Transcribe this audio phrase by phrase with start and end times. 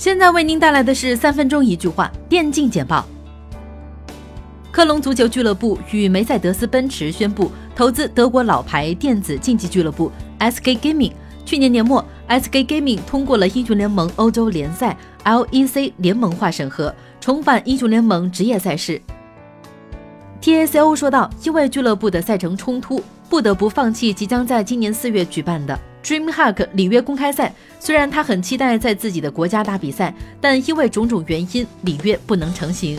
[0.00, 3.04] 现在为您带来的是三分钟一句话电竞简报。
[4.70, 11.12] 科隆足球俱乐部与梅赛德斯奔驰宣布投资德国老牌电子竞技俱乐部 SK Gaming。
[11.44, 18.98] 去年年末，SK Gaming 通过了英雄联盟欧洲联赛 LEC 联盟化审核，重返英雄联盟职业赛事。
[20.40, 32.98] TACO 说道：“因为俱乐部的赛程冲突，不得不放弃即将在今年四月举办的。” DreamHack 里约公开赛，虽然他很期待在自己的国家打比赛，但因为种种原因，里约不能成行。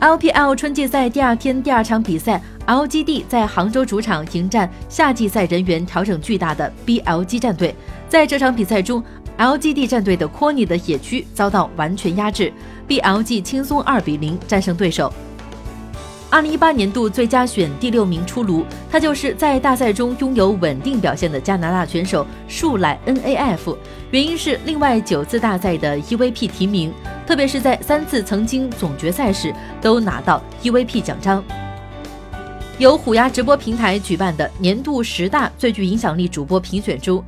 [0.00, 7.74] LPL 春季赛第二天第二场比赛，LGD 在杭州主场迎战夏季赛人员调整巨大的 BLG 战队。
[8.08, 9.02] 在这场比赛中
[9.38, 12.52] ，LGD 战队的 c o n y 的野区遭到完全压制
[12.86, 15.12] ，BLG 轻松二比零战胜对手。
[16.34, 23.76] 二零一八年度最佳选第六名出炉，他就是在大赛中拥有稳定表现的加拿大选手树懒 NAF。
[24.10, 26.92] 原因是另外九次大赛的 EVP 提名，
[27.24, 31.40] 特别是在三次曾经总决赛时都拿到 EVP 奖章。
[32.78, 37.24] 由虎牙直播平台举办的年度十大最具影响力主播评选中，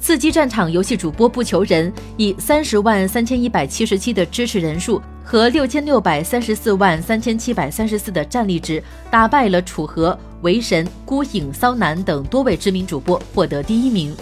[0.00, 5.02] 刺激战场游戏主播不求人以三十万三千一百七十七的支持人数。
[5.30, 14.16] 和六千六百三十四万三千七百三十四的战力值，打败了楚河、韦神、孤影、骚男等多位知名主播，获得第一名。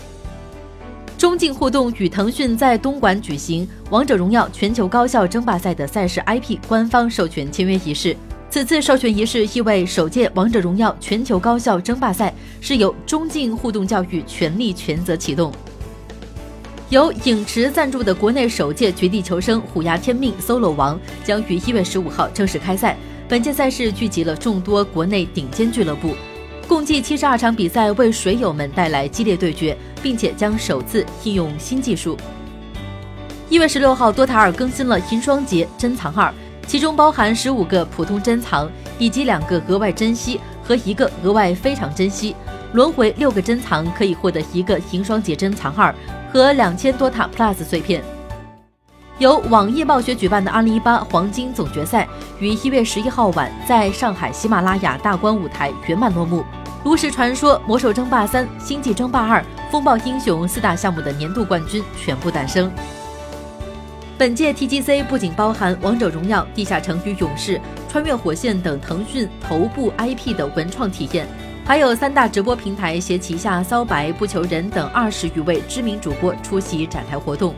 [1.17, 8.17] 中竞互动与腾讯在东莞举行《王者荣耀全球高校争霸赛》的赛事 IP 官方授权签约仪式。
[8.51, 15.53] 此次授权仪式意味，首届《王者荣耀全球高校争霸赛》是由中竞互动教育全力全责启动。
[16.89, 22.97] 由影池赞助的国内首届《绝地求生：虎牙天命 Solo 王》将于一月十五号正式开赛。
[23.29, 26.15] 本届赛事聚集了众多国内顶尖俱乐部，
[26.69, 32.17] 共计七十二场比赛，为水友们带来激烈对决，并且将首次应用新技术。
[33.51, 36.33] 一月十六号，多塔尔更新了银双节珍藏二，
[36.69, 42.33] 其中包含十五个普通珍藏，以及两个额外珍稀和一个额外非常珍稀。
[42.77, 45.93] 轮回六个珍藏可以获得一个银霜节珍藏二。
[46.37, 48.05] 和两千多塔 Plus 碎片。
[49.19, 52.07] 由网易暴雪举办的2018黄金总决赛
[52.39, 56.45] 于一月十一号晚在上海喜马拉雅大观舞台圆满落幕。
[56.85, 62.71] 炉石传说、魔兽争霸三、星际争霸二、风暴英雄四大项目的年度冠军全部诞生。
[64.19, 67.53] 本届 TGC 不仅包含《王者荣耀》《地下城与勇士》
[67.91, 71.27] 《穿越火线》等腾讯头部 IP 的文创体验。
[71.67, 77.53] 还有三大直播平台携旗下骚白、不求人等二十余位知名主播出席展台活动。